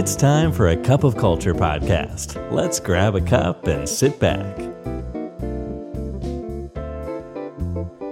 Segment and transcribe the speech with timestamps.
[0.00, 2.28] It's time for a cup of culture podcast.
[2.58, 4.54] Let's grab a cup and sit back.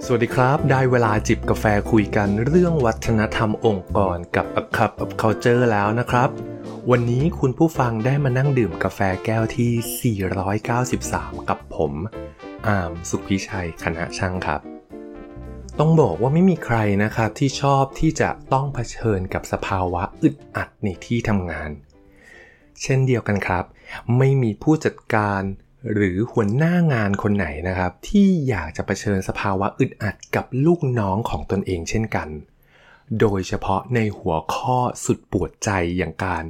[0.05, 6.29] สวัสดีครับ ได้เวลาจิบกาแฟคุยกันเรื่องวัฒนธรรมองค์กรกับ A Cup of Culture แล้วนะครับ
[6.91, 10.15] วันนี้คุณผู้ฟังได้มานั่งดื่มกาแฟแก้วที่
[10.79, 11.93] 493 กับผม
[12.67, 14.74] อาม สุขพิชัย คณะช่างครับ
[15.81, 21.71] ต้องบอกว่าไม่มีใครนะครับที่ชอบที่จะต้องเผชิญกับสภาวะอึดอัดในที่ทำงาน
[22.81, 23.63] เช่นเดียวกันครับ
[24.17, 25.41] ไม่มีผู้จัดการ
[25.93, 32.29] หรือหัวหน้างานคนไหนนะครับ ที่อยากจะเผชิญสภาวะอึดอัดกับลูกน้องของตนเองเช่นกัน
[33.19, 36.43] โดยเฉพาะในหัวข้อสุดปวดใจอย่างการ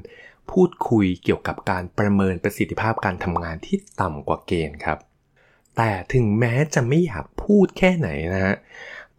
[0.51, 4.99] พูดคุยเกี่ยวกับการประเมินประสิทธิภาพการทำงานที่ต่ำกว่าเกณฑ์ครับ
[5.77, 8.55] แต่ถึงแม้จะไม่อยากพูดแค่ไหนนะฮะ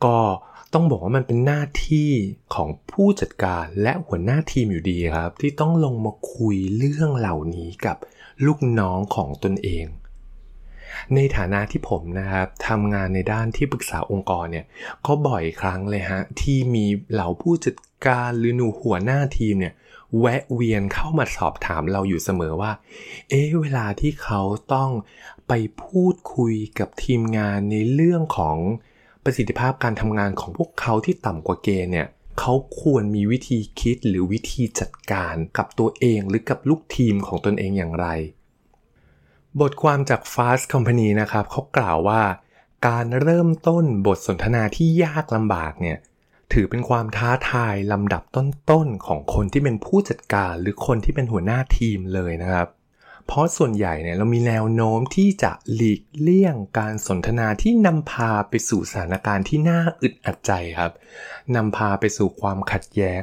[0.04, 0.18] ก็
[0.74, 2.10] ต้องบอกว่ามันเป็นหน้าที่
[2.54, 7.96] ของผู้จัดการและหัวหน้าทีมอยู่ดีครับ ที่ต้องลงมาคุยเรื่องเหล่านี้กับ
[8.46, 9.86] ลูกน้องของตนเอง
[11.14, 14.66] ในฐานะที่ผมนะครับทำงานในด้านที่ปรึกษาองค์กรเนี่ย
[15.06, 19.74] ก็บ่อยครั้งเลยฮะ ที่มีเหล่าผู้จัดการหรือหนูหัวหน้าทีมเนี่ย
[20.18, 22.72] แวะเวียนเข้ามาสอบถามเราอยู่เสมอว่า
[23.28, 24.42] เอ๊ะเวลาที่เขา
[24.74, 24.90] ต้อง
[25.48, 28.56] ไปพูดคุยกับทีมงานในเรื่องของ
[29.26, 32.08] ประสิทธิภาพการทำงานของพวกเขาที่ต่ำกว่าเกณฑ์เนี่ย
[32.40, 38.06] เขาควรมีวิธีคิดหรือวิธีจัดการกับตัวเองหรือกับลูกทีมของตนเองอย่างไร
[39.60, 42.22] บทความจาก Fast Company นะครับเขากล่าวว่า
[42.88, 45.98] การเริ่มต้นบทสนทนาที่ยากลำบากเนี่ย
[46.52, 52.68] ถือเป็นความท้าทายลำดับต้นๆของคนที่เป็นผู้จัดการหรือคนที่เป็นหัวหน้าทีมเลยนะครับ
[53.26, 60.92] เพราะส่วนใหญ่เนี่ยเรามีแนวโน้มที่จะหลีกเลี่ยงการสนทนาที่นำพาไปสู่สถานการณ์ที่น่าอึดอัดใจครับ
[61.56, 63.20] นำพาไปสู่ความขัดแย้ง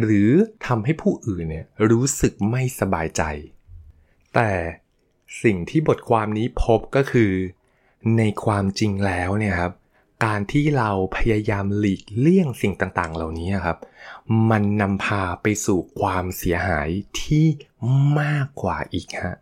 [0.00, 0.30] หรือ
[0.66, 3.22] ทำให้ผู้อื่นเนี่ยรู้สึกไม่สบายใจ
[4.34, 4.52] แต่
[5.42, 7.32] สิ่งที่บทความนี้พบก็คือ
[8.16, 9.72] ในความจริงแล้วเนี่ยครับ
[10.24, 13.78] การที่เราพยายามหลีกเลี่ยงสิ่งต่างๆ เหล่านี้ครับ
[14.50, 16.88] มันนำพาไปสู่ความเสียหาย
[17.20, 17.46] ที่
[18.20, 19.36] มากกว่าอีกฮะ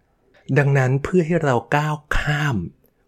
[0.58, 2.56] ดังนั้นเพื่อให้เราก้าวข้าม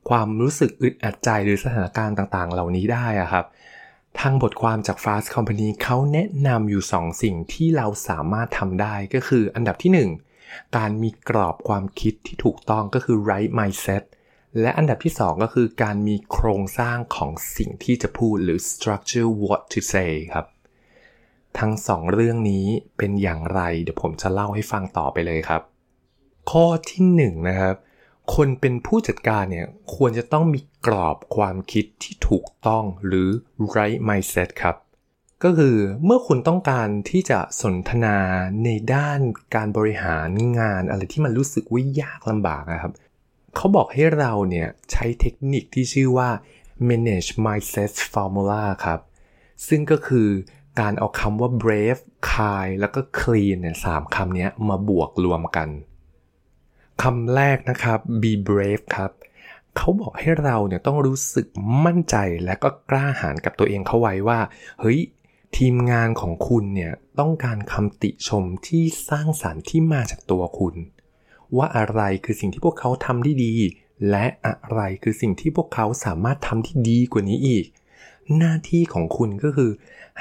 [0.09, 3.45] ความรู้สึกอึดอัดใจหรือสถานการณ์ต่างๆ เหล่านี้ได้อะครับ
[4.21, 14.03] ทางบทความจาก Fast Company เขาแนะนำอยู่ 2 สิ่งที่เราสามารถทำได้ก็คืออันดับที่ 1 การมีกรอบความคิดที่ถูกต้องก็คือ right mindset
[14.61, 20.47] และอันดับที่ 2 ก็คือการมีโครงสร้างของสิ่งที่จะพูดหรือ structure what to say ครับ
[21.59, 22.67] ทั้งสองเรื่องนี้
[22.97, 25.63] เป็นอย่างไร เดี๋ยวผมจะเล่าให้ฟังต่อไปเลยครับ
[26.51, 27.77] ข้อที่1นนะครับ
[28.35, 33.29] คนเป็นผู้จัดการเนี่ยควรจะต้องมีกรอบความคิดที่ถูกต้องหรือ
[33.77, 34.77] right mindset ครับ
[35.45, 38.17] ก็คือเมื่อคุณต้องการที่จะสนทนา
[38.65, 39.21] ในด้าน
[39.55, 40.29] การบริหาร
[40.59, 42.93] งานอะไรที่มันรู้สึกว่ายากลำบากนะครับ
[43.57, 46.29] เขาบอกให้เราเนี่ยใช้เทคนิคที่ชื่อว่า
[46.89, 49.01] manage mindset formula ครับ
[49.69, 50.29] ซึ่งก็คือ
[50.81, 52.01] การเอาคำว่า brave
[52.31, 55.69] kind แล้วก็ clean เนี่ยสามคำนี้มาบวกรวมกัน
[57.03, 59.11] คำแรกนะครับ be brave ครับ
[59.77, 61.47] เขาบอกให้เราเนี่ยต้องรู้สึก
[61.85, 64.41] มั่นใจและก็กล้าหาญกับตัวเองเข้าไว้ว่า
[64.81, 65.01] เฮ้ย
[65.57, 70.75] ทีมงานของคุณเนี่ยต้องการคำติชมที่สร้างสารรค์ที่มาจากตัวคุณ
[71.57, 73.55] ว่าอะไรคือสิ่งที่พวกเขาทำได้ดี
[74.11, 77.67] และอะไรคือสิ่งที่พวกเขาสามารถทำที่ดีกว่านี้อีก
[78.37, 79.71] หน้าที่ของคุณก็คือ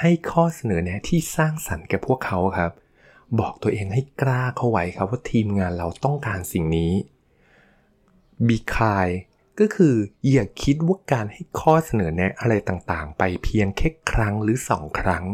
[0.00, 2.72] ให้ข้อเสนอแนะที่สร้างสรรค์แก่พวกเขาครับ
[3.40, 6.92] บอกตัวเองให้กล้าเข้าไว้ครับว่าทีมงานเราต้องการสิ่งนี้
[8.46, 9.14] be kind
[9.60, 9.94] ก็คือ
[10.30, 15.24] อย่าคิดว่าการให้ข้อเสนอแนะอะไรต่างๆ ไปเพียงแค่ครั้งหรือสองครั้ง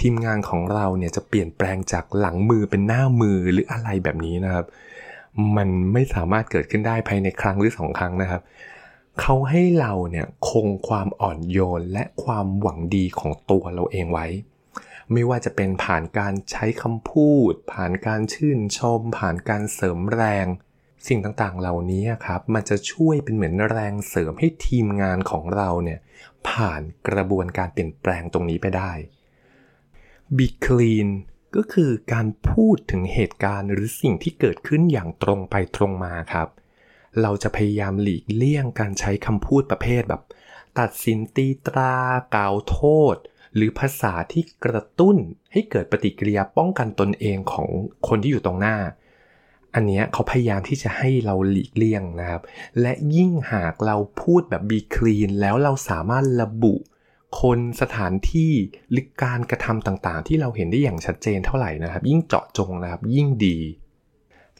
[0.00, 4.66] ทีมงานของเราเนี่ยจะเปลี่ยนแปลงจากหลังมือเป็นหน้ามือหรืออะไรแบบนี้นะครับ
[5.56, 8.42] มันไม่สามารถเกิดขึ้นได้ภายในครั้งหรือสองครั้งนะครับ
[9.20, 14.26] เขาให้เราเนี่ยคงความอ่อนโยนและความหวังดีของตัวเราเองไว้
[15.12, 20.46] ไม่ว่าจะเป็นผ่านการใช้คำพูด ผ่านการชื่นชม ผ่านการเสริมแรง
[21.08, 26.00] สิ่งต่างๆ เหล่านี้ครับ มันจะช่วยเป็นเหมือนแรงเสริมให้ทีมงานของเราเนี่ย
[26.48, 28.92] ผ่านกระบวนการเปลี่ยนแปลงตรงนี้ไปได้
[30.36, 31.08] be clean
[31.56, 36.48] ก็คือการพูดถึงเหตุการณ์หรือสิ่งที่เกิดขึ้นอย่างตรงไปตรงมาครับ
[37.22, 40.22] เราจะพยายามหลีกเลี่ยงการใช้คำพูดประเภทแบบ
[40.78, 41.94] ตัดสินตีตรา
[42.34, 42.80] กล่าวโท
[43.14, 43.16] ษ
[43.56, 45.16] หรือภาษาที่กระตุ้น
[45.52, 47.68] ให้เกิดปฏิกิริยาป้องกันตนเองของ
[48.08, 48.76] คนที่อยู่ตรงหน้า
[49.74, 52.42] อันเนี้ยเขาพยายามที่จะให้เราหลีกเลี่ยงนะครับ
[52.80, 56.74] และยิ่งหากเราพูดแบบ be clean แล้วเราสามารถระบุ
[57.40, 58.52] คนสถานที่
[58.90, 63.58] หรือการกระทำต่างๆ ที่เราเห็นได้อย่างชัดเจนเท่าไหร่นะครับ ยิ่งเจาะจงนะครับยิ่งดี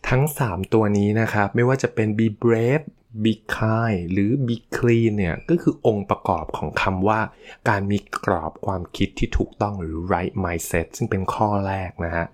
[0.09, 2.85] ทั้ง 3 ตัวนี้นะครับ ไม่ว่าจะเป็น be brave
[3.23, 7.21] be kind หรือ be clean เนี่ยก็คือองค์ประกอบของคำว่า
[7.69, 12.27] การมีกรอบความคิดที่ถูกต้องหรือ right mindset ซึ่งเป็นข้อแรกนะฮะ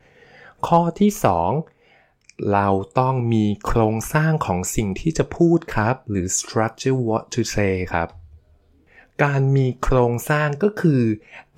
[0.66, 1.10] ข้อที่
[1.80, 2.68] 2 เรา
[2.98, 8.08] ต้องมีโครงสร้างของสิ่งที่จะพูดครับ หรือ structure what to say ครับ
[9.24, 11.02] การมีโครงสร้างก็คือ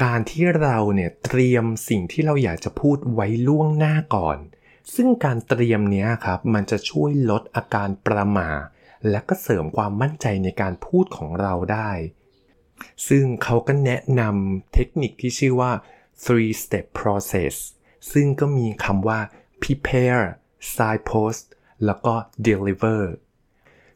[0.04, 4.38] การที่เราเนี่ยเตรียมสิ่งที่เราอยากจะพูดไว้ล่วงหน้าก่อน
[4.94, 8.50] ซึ่งการเตรียมเนี้ยครับ มันจะช่วยลดอาการประหม่า
[9.10, 11.90] และก็เสริมความมั่นใจในการพูดของเราได้
[13.08, 15.72] ซึ่งเขาก็แนะนำเทคนิคที่ชื่อว่า
[16.24, 17.54] three step process
[18.12, 19.20] ซึ่งก็มีคำว่า
[19.62, 20.24] prepare
[20.76, 21.44] signpost
[21.84, 22.14] แล้วก็
[22.46, 23.02] deliver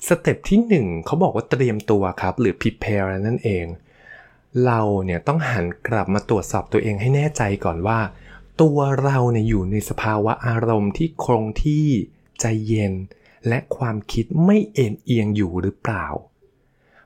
[0.06, 3.66] สเต็ปที่ 1 เขาบอกว่าเตรียมตัวครับ หรือ prepare นั่นเอง
[4.66, 8.00] เราเนี่ยต้องหันกลับมาตรวจสอบตัวเองให้แน่ใจก่อนว่า
[8.60, 11.86] ตัวเราเนี่ยอยู่ในสภาวะอารมณ์ที่คงที่
[12.40, 12.92] ใจเย็น
[13.48, 16.06] และความคิดไม่เอ็นเอียงอยู่หรือเปล่า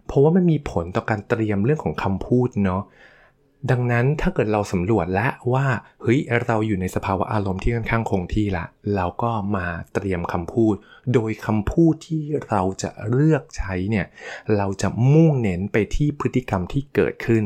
[0.06, 2.82] เพราะว่ามันมีผลต่อการเตรียมเรื่องของคำพูดเนาะ
[3.70, 5.66] ดังนั้นถ้าเกิดเราสำรวจแล้วว่า
[6.02, 8.64] เฮ้ยเราอยู่ในสภาวะอารมณ์ที่ค่อนข้างคงที่ละ
[8.94, 10.74] เราก็มาเตรียมคำพูด
[11.14, 14.06] โดยคำพูดที่เราจะเลือกใช้เนี่ย
[14.56, 17.44] เราจะมุ่งเน้นไปที่พฤติกรรมที่เกิดขึ้น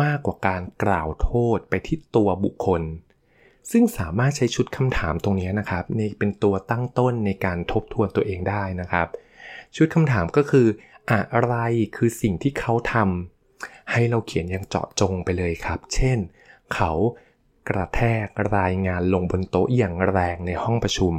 [0.00, 2.82] มากกว่าการกล่าวโทษไปที่ตัวบุคคล
[3.70, 9.06] ซึ่งสามารถใช้ชุดคำถามตรงนี้นะครับในเป็นตัวตั้งต้นในการทบทวนตัวเองได้นะครับ
[9.76, 10.66] ชุดคำถามก็คือ
[11.12, 11.54] อะไร
[11.96, 16.18] คือสิ่งที่เขาทำให้เราเขียนอย่างเจาะจงไปเลยครับ เช่น
[16.74, 16.92] เขา
[17.68, 18.26] กระแทก
[18.56, 21.14] รายงานลงบนโต๊ะอย่างแรงในห้องประชุม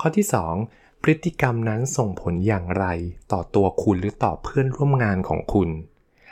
[0.00, 0.26] ข้อที่
[0.64, 2.86] 2 พฤติกรรมนั้นส่งผลอย่างไร
[3.32, 5.70] ต่อตัวคุณหรือต่อเพื่อนร่วมงานของคุณ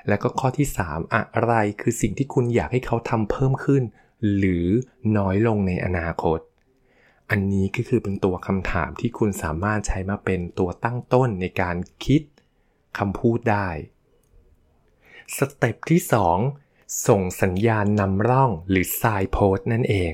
[0.09, 3.83] และก็ข้อที่ 3 อะไรคือสิ่งที่คุณอยากให้เขาทำเพิ่มขึ้น
[4.37, 4.67] หรือ
[5.17, 6.41] น้อยลงในอนาคต
[7.31, 12.23] อันนี้ก็คือเป็นตัวคำถามที่คุณสามารถใช้มาเป็นตัวตั้งต้นในการคิด
[12.99, 13.69] คำพูดได้
[15.37, 16.01] สเต็ปที่
[16.51, 20.13] 2 ส่งสัญญาณนำร่องหรือไซโพสนั่นเอง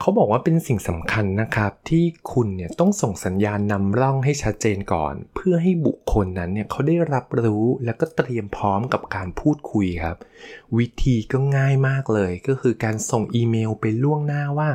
[0.00, 10.16] เขาบอกว่าเป็นสิ่งสำคัญนะครับ ที่คุณเนี่ยต้องส่งสัญญาณนำร่องให้ชัดเจนก่อน เพื่อให้บุคคลนั้นเนี่ยเขาได้รับรู้แล้วก็เตรียมพร้อมกับการพูดคุยครับ
[10.76, 14.68] วิธีก็ง่ายมากเลย ก็คือการส่งอีเมลไปล่วงหน้าว่า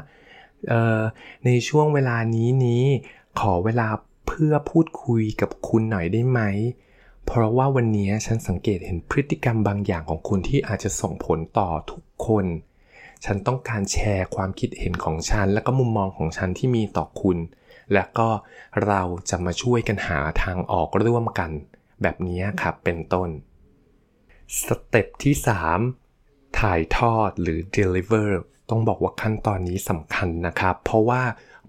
[1.45, 2.83] ในช่วงเวลานี้นี้
[3.39, 3.87] ขอเวลา
[4.27, 6.41] เพื่อพูดคุยกับคุณหน่อยได้ไหม
[7.25, 12.45] เพราะว่าวันนี้ฉันสังเกตเห็นพฤติกรรมบางอย่างของคุณที่อาจจะส่งผลต่อทุกคน
[13.25, 17.37] ฉันต้องการแชร์ความคิดเห็นของฉัน และก็มุมมองของฉันที่มีต่อคุณ
[17.93, 18.29] และก็
[18.85, 21.51] เราจะมาช่วยกันหาทางออกร่วมกัน
[22.01, 23.29] แบบนี้ครับเป็นต้น
[24.65, 25.35] สเต็ปที่
[25.95, 28.29] 3 ถ่ายทอดหรือ deliver
[28.69, 31.21] ต้องบอกว่าขั้นตอนนี้สำคัญนะครับ เพราะว่า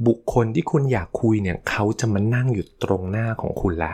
[0.06, 3.92] บุคคลที่คุณอยากคุยเนี่ยเขาจะมานั่งอยู่ตรงหน้าของคุณละ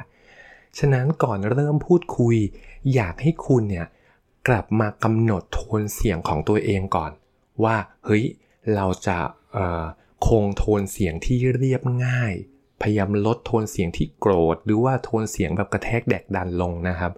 [0.78, 2.36] ฉะนั้นก่อนเริ่มพูดคุย
[2.94, 3.86] อยากให้คุณเนี่ย
[4.48, 7.12] กลับมากำหนดโทนเสียงของตัวเองก่อน
[7.64, 8.24] ว่าเฮ้ย
[8.74, 9.18] เราจะ
[10.26, 12.34] คงโทนเสียงที่เรียบง่าย
[12.82, 17.12] พยายามลดโทนเสียงที่โกรธ หรือว่าโทนเสียงแบบกระแทกแดกดันลงนะครับ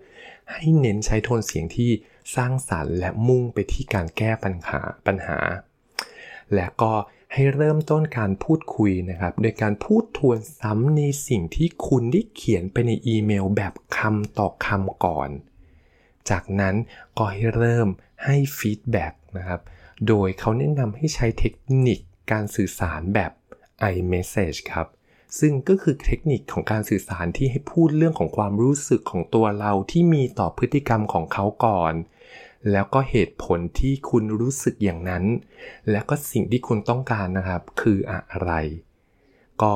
[0.52, 1.90] ให้เน้นใช้โทนเสียงที่
[2.36, 5.38] สร้างสรรค์และมุ่งไปที่การแก้ปัญหาปัญหา
[6.54, 6.92] และก็
[7.32, 15.30] ให้เริ่มต้นการพูดคุยนะครับ โดยการพูดทวนซ้ำในสิ่งที่คุณได้เขียนไปในอีเมลแบบคำต่อคำก่อน
[16.30, 16.74] จากนั้น
[17.18, 17.88] ก็ให้เริ่ม
[18.24, 19.60] ให้ feedback นะครับ
[20.08, 21.54] โดยเขาแนะนำให้ใช้เทค
[21.86, 22.00] นิค
[22.32, 23.32] การสื่อสารแบบ
[23.92, 24.86] I message ครับ
[25.38, 31.94] ซึ่งก็คือเทคนิคของการสื่อสารที่ให้พูดเรื่องของความรู้สึกของตัวเราที่มีต่อพฤติกรรมของเขาก่อน
[32.72, 35.24] แล้วก็เหตุผลที่คุณรู้สึกอย่างนั้น
[35.90, 38.52] แล้วก็สิ่งที่คุณต้องการนะครับ คืออะไร
[39.62, 39.72] ก็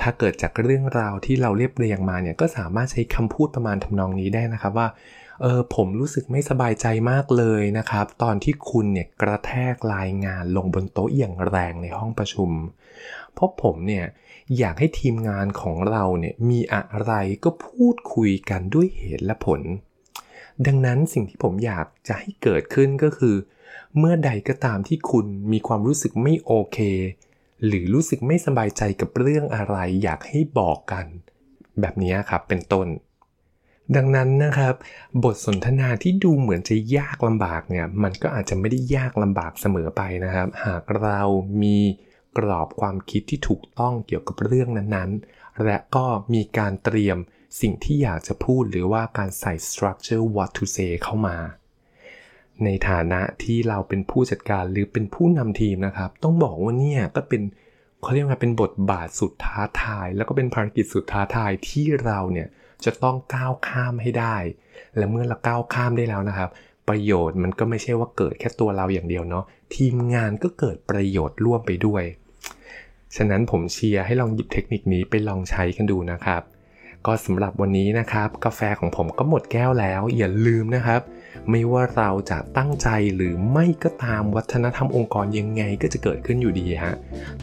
[0.00, 4.88] ถ้าเกิดจากเรื่องราวที่เราเรียบเรียงมาเนี่ยก็สามารถใช้คำพูดประมาณทำนองนี้ได้นะครับว่า
[5.40, 12.50] เออผมรู้สึกไม่สบายใจมากเลยนะครับ ตอนที่คุณเนี่ยกระแทกรายงานลงบนโต๊ะอย่างแรงในห้องประชุม
[13.34, 14.06] เพราะผมเนี่ย
[14.58, 17.12] อยากให้ทีมงานของเราเนี่ยมีอะไร
[17.44, 19.60] ก็พูดคุยกันด้วยเหตุและผล
[20.66, 23.36] ดังนั้นสิ่งที่ผมอยากจะให้เกิดขึ้นก็คือ
[23.98, 26.78] เมื่อใดก็ตามที่คุณมีความรู้สึกไม่โอเค
[27.66, 31.06] หรือรู้สึกไม่สบายใจกับเรื่องอะไร อยากให้บอกกัน
[31.80, 32.86] แบบนี้ครับเป็นต้น
[33.96, 34.74] ดังนั้นนะครับ
[35.24, 41.20] บทสนทนาที่ดูเหมือนจะยากลำบากเนี่ยมันก็อาจจะไม่ได้ยากลำบากเสมอไปนะครับ หากเรา
[41.62, 41.78] มี
[42.38, 47.18] กรอบความคิดที่ถูกต้องเกี่ยวกับเรื่องนั้นๆ และก็มีการเตรียม
[47.60, 51.36] สิ่งที่อยากจะพูดหรือว่าการใส่ structure what to say เข้ามา
[52.64, 57.42] ในฐานะที่เราเป็นผู้จัดการหรือเป็นผู้นำทีมนะครับ ต้องบอกว่าเนี่ยก็เป็น
[58.02, 62.48] เขาเรียกว่าเป็นบทบาทสุดท้าทาย แล้วก็เป็นภารกิจสุดท้าทายที่เราเนี่ย
[62.84, 64.36] จะต้องก้าวข้ามให้ได้
[64.96, 66.50] และเมื่อเราก้าวข้ามได้แล้วนะครับ
[66.88, 69.44] ประโยชน์มันก็ไม่ใช่ว่าเกิดแค่ตัวเราอย่างเดียวเนาะ
[69.74, 72.04] ทีมงานก็เกิดประโยชน์ร่วมไปด้วย
[73.16, 76.42] ฉะนั้นผมเชียร์ให้ลองหยิบเทคนิคนี้ไปลองใช้กันดูนะครับ
[77.08, 81.00] ก็สำหรับวันนี้นะครับ กาแฟของผมก็หมดแก้วแล้ว อย่าลืมนะครับ
[81.50, 86.94] ไม่ว่าเราจะตั้งใจหรือไม่ก็ตามวัฒนธรรมองค์กรยังไงก็จะเกิดขึ้นอยู่ดีฮะ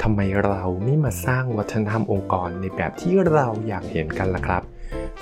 [0.02, 4.64] ทำไมเราไม่มาสร้างวัฒนธรรมองค์กรในแบบที่เราอยากเห็นกันล่ะครับ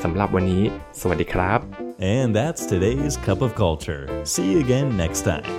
[0.03, 0.63] สำหรับวันนี้
[0.99, 1.59] สวัสดีครับ
[2.15, 4.03] And that's today's Cup of Culture.
[4.31, 5.51] See you again next time.